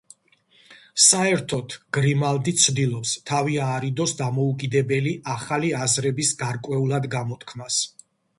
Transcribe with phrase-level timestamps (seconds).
[1.07, 7.81] საერთოდ გრიმალდი ცდილობს თავი აარიდოს დამოუკიდებელი ახალი აზრების გარკვეულად გამოთქმას.